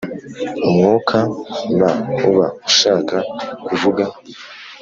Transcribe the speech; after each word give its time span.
umwukam 0.65 1.27
uba 2.27 2.45
ushaka 2.69 3.15
kuvuga 3.65 4.03